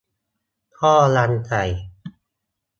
[0.75, 1.63] ท่อรังไข่